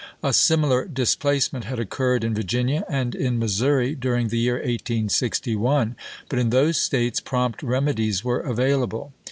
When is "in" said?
2.23-2.33, 3.13-3.37, 6.39-6.49